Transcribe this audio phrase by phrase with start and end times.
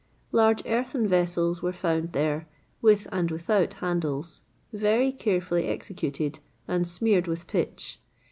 [0.29, 2.47] [XXVIII 70] Large earthen vessels were found there,
[2.81, 4.41] with and without handles,
[4.73, 7.99] very carefully executed, and smeared with pitch.